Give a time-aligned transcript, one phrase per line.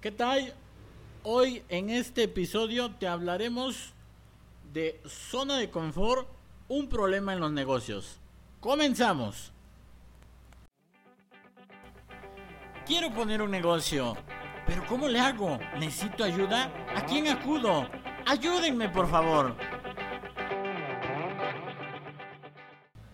[0.00, 0.54] ¿Qué tal?
[1.24, 3.94] Hoy en este episodio te hablaremos
[4.72, 6.28] de zona de confort,
[6.68, 8.20] un problema en los negocios.
[8.60, 9.50] Comenzamos.
[12.86, 14.16] Quiero poner un negocio,
[14.68, 15.58] pero ¿cómo le hago?
[15.80, 16.72] ¿Necesito ayuda?
[16.94, 17.90] ¿A quién acudo?
[18.24, 19.56] Ayúdenme, por favor.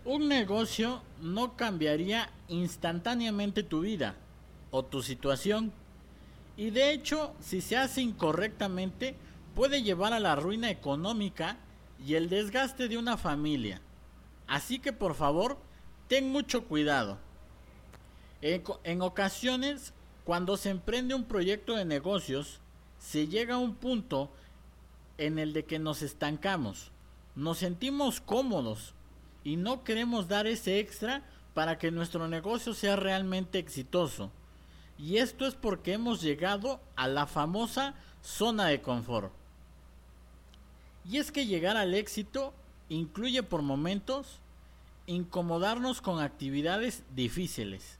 [0.03, 4.15] Un negocio no cambiaría instantáneamente tu vida
[4.69, 5.73] o tu situación
[6.57, 9.15] y de hecho, si se hace incorrectamente,
[9.55, 11.57] puede llevar a la ruina económica
[12.05, 13.81] y el desgaste de una familia.
[14.47, 15.57] Así que por favor,
[16.07, 17.17] ten mucho cuidado.
[18.41, 22.59] En, ocasiones, cuando se emprende un proyecto de negocios,
[22.99, 24.29] se llega a un punto
[25.17, 26.91] en el de que nos estancamos,
[27.35, 28.93] nos sentimos cómodos
[29.43, 34.31] y no queremos dar ese extra para que nuestro negocio sea realmente exitoso.
[34.97, 39.31] Y esto es porque hemos llegado a la famosa zona de confort.
[41.09, 42.53] Y es que llegar al éxito
[42.89, 44.39] incluye por momentos
[45.07, 47.99] incomodarnos con actividades difíciles,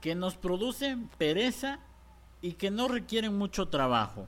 [0.00, 1.78] que nos producen pereza
[2.42, 4.26] y que no requieren mucho trabajo.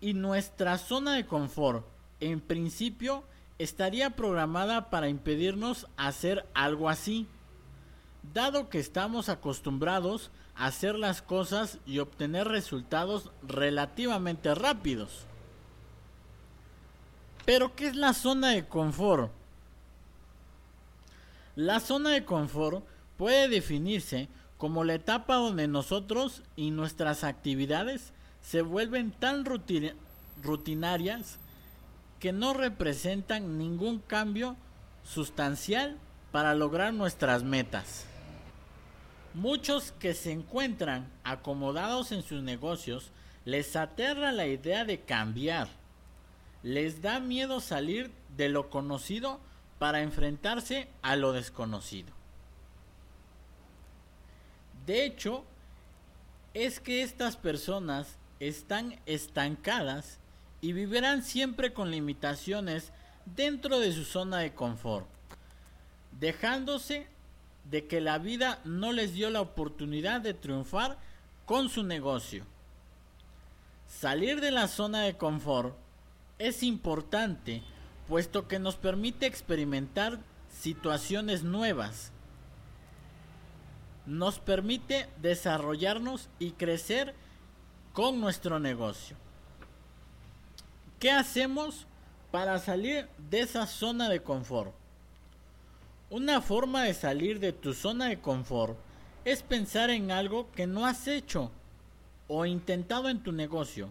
[0.00, 1.86] Y nuestra zona de confort,
[2.18, 3.22] en principio,
[3.58, 7.28] estaría programada para impedirnos hacer algo así
[8.22, 15.26] dado que estamos acostumbrados a hacer las cosas y obtener resultados relativamente rápidos.
[17.44, 19.32] Pero, ¿qué es la zona de confort?
[21.56, 22.84] La zona de confort
[23.16, 29.44] puede definirse como la etapa donde nosotros y nuestras actividades se vuelven tan
[30.42, 31.38] rutinarias
[32.20, 34.56] que no representan ningún cambio
[35.02, 35.98] sustancial
[36.30, 38.06] para lograr nuestras metas.
[39.34, 43.10] Muchos que se encuentran acomodados en sus negocios
[43.44, 45.68] les aterra la idea de cambiar.
[46.62, 49.40] Les da miedo salir de lo conocido
[49.78, 52.12] para enfrentarse a lo desconocido.
[54.86, 55.44] De hecho,
[56.54, 60.18] es que estas personas están estancadas
[60.60, 62.92] y vivirán siempre con limitaciones
[63.24, 65.06] dentro de su zona de confort,
[66.20, 67.06] dejándose
[67.64, 70.98] de que la vida no les dio la oportunidad de triunfar
[71.46, 72.44] con su negocio.
[73.86, 75.76] Salir de la zona de confort
[76.38, 77.62] es importante
[78.08, 80.18] puesto que nos permite experimentar
[80.50, 82.12] situaciones nuevas.
[84.06, 87.14] Nos permite desarrollarnos y crecer
[87.92, 89.16] con nuestro negocio.
[90.98, 91.86] ¿Qué hacemos
[92.30, 94.74] para salir de esa zona de confort?
[96.12, 98.76] Una forma de salir de tu zona de confort
[99.24, 101.50] es pensar en algo que no has hecho
[102.28, 103.90] o intentado en tu negocio.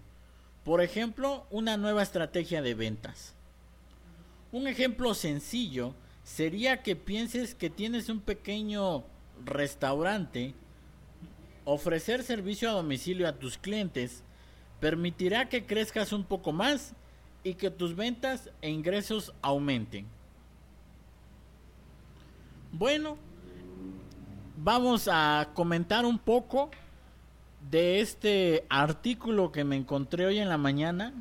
[0.64, 3.34] Por ejemplo, una nueva estrategia de ventas.
[4.52, 9.04] Un ejemplo sencillo sería que pienses que tienes un pequeño
[9.44, 10.54] restaurante.
[11.66, 14.22] Ofrecer servicio a domicilio a tus clientes
[14.80, 16.94] permitirá que crezcas un poco más
[17.44, 20.21] y que tus ventas e ingresos aumenten.
[22.74, 23.18] Bueno,
[24.56, 26.72] vamos a comentar un poco
[27.70, 31.14] de este artículo que me encontré hoy en la mañana,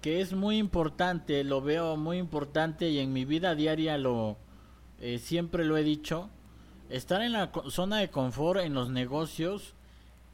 [0.00, 4.36] que es muy importante, lo veo muy importante y en mi vida diaria lo
[5.00, 6.30] eh, siempre lo he dicho.
[6.88, 9.74] Estar en la zona de confort en los negocios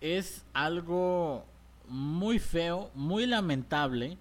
[0.03, 1.47] es algo
[1.89, 4.19] muy feo, muy lamentable.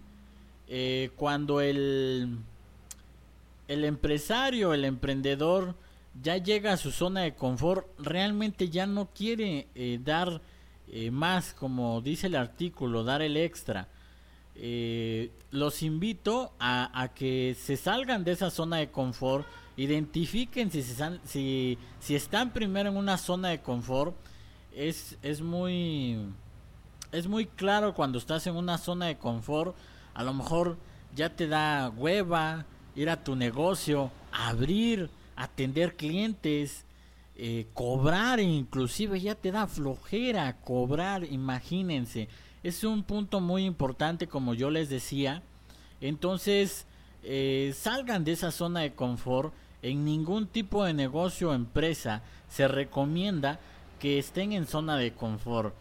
[0.69, 2.37] Eh, cuando el,
[3.67, 5.75] el empresario, el emprendedor,
[6.21, 10.41] ya llega a su zona de confort, realmente ya no quiere eh, dar
[10.87, 13.87] eh, más, como dice el artículo, dar el extra.
[14.55, 19.45] Eh, los invito a, que se salgan de esa zona de confort,
[19.75, 24.15] identifiquen si, se, si, si están primero en una zona de confort.
[24.73, 26.19] Es, es muy
[27.15, 29.75] es muy claro cuando estás en una zona de confort,
[30.13, 30.77] a lo mejor
[31.15, 36.85] ya te da hueva ir a tu negocio, abrir atender clientes,
[37.37, 42.29] eh, cobrar inclusive ya te da flojera cobrar, imagínense.
[42.63, 45.43] Es un punto muy importante como yo les decía.
[46.01, 46.87] Entonces,
[47.23, 49.53] eh, salgan de esa zona de confort.
[49.81, 53.59] En ningún tipo de negocio o empresa se recomienda
[53.99, 55.75] que estén en zona de confort.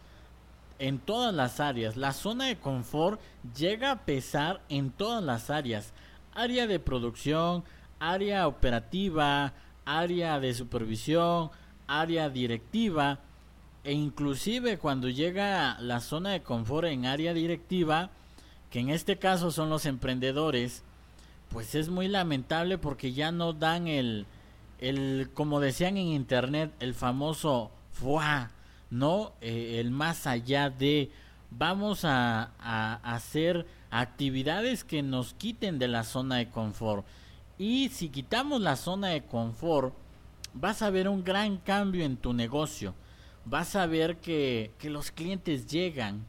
[0.78, 1.96] En todas las áreas.
[1.96, 3.20] La zona de confort
[3.56, 5.92] llega a pesar en todas las áreas.
[6.34, 7.64] Área de producción,
[7.98, 9.52] área operativa,
[9.84, 11.50] área de supervisión,
[11.86, 13.20] área directiva,
[13.84, 18.10] e inclusive cuando llega la zona de confort en área directiva,
[18.70, 20.82] que en este caso son los emprendedores,
[21.50, 24.26] pues es muy lamentable porque ya no dan el,
[24.80, 28.50] el como decían en internet, el famoso fuá,
[28.90, 29.32] ¿no?
[29.40, 31.10] Eh, el más allá de
[31.50, 37.06] vamos a, a, hacer actividades que nos quiten de la zona de confort.
[37.58, 39.94] Y si quitamos la zona de confort,
[40.54, 42.94] vas a ver un gran cambio en tu negocio.
[43.44, 46.26] Vas a ver que, que los clientes llegan.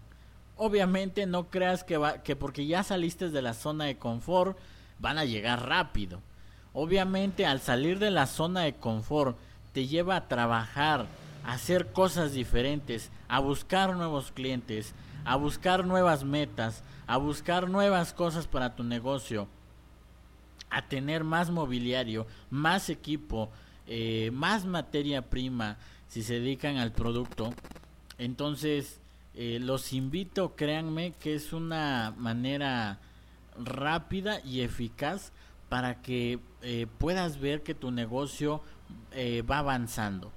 [0.55, 4.57] Obviamente no creas que, va, que porque ya saliste de la zona de confort
[4.99, 6.21] van a llegar rápido.
[6.73, 9.37] Obviamente al salir de la zona de confort
[9.73, 11.07] te lleva a trabajar,
[11.43, 14.93] a hacer cosas diferentes, a buscar nuevos clientes,
[15.25, 19.47] a buscar nuevas metas, a buscar nuevas cosas para tu negocio,
[20.75, 23.49] a tener más mobiliario, más equipo,
[23.87, 25.77] eh, más materia prima
[26.09, 27.53] si se dedican al producto.
[28.17, 28.99] Entonces,
[29.35, 32.99] eh, los invito, créanme, que es una manera
[33.57, 35.31] rápida y eficaz
[35.69, 38.61] para que eh, puedas ver que tu negocio
[39.49, 40.31] va avanzando.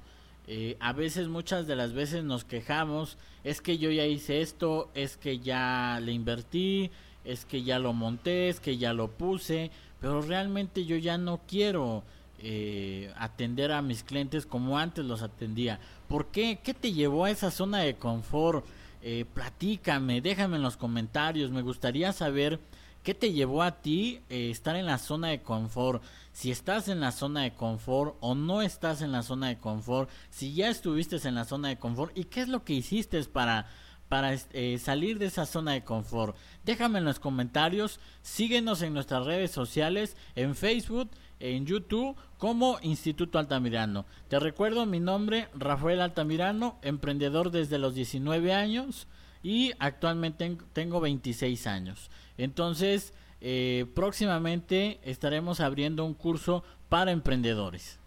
[0.81, 5.17] a veces, muchas de las veces nos quejamos, es que yo ya hice esto, es
[5.17, 6.93] que ya le invertí,
[7.25, 9.70] es que ya lo monté, es que ya lo puse,
[10.00, 12.05] pero realmente yo ya no quiero
[12.41, 15.81] eh, atender a mis clientes como antes los atendía.
[16.09, 16.61] ¿Por qué?
[16.62, 18.65] ¿Qué te llevó a esa zona de confort?
[19.03, 21.50] Eh, platícame, déjame en los comentarios.
[21.50, 22.61] Me gustaría saber
[23.03, 26.03] qué te llevó a ti eh, estar en la zona de confort.
[26.33, 30.09] Si estás en la zona de confort o no estás en la zona de confort.
[30.31, 33.67] Si ya estuviste en la zona de confort y qué es lo que hiciste para
[34.09, 36.37] para eh, salir de esa zona de confort.
[36.65, 41.11] Déjame en los comentarios, síguenos en nuestras redes sociales, en Facebook,
[41.41, 44.07] en YouTube como Instituto Altamirano.
[44.29, 49.07] Te recuerdo mi nombre, Rafael Altamirano, emprendedor desde los 19 años
[49.43, 52.11] y actualmente tengo 26 años.
[52.37, 57.98] Entonces, eh, próximamente estaremos abriendo un curso para emprendedores.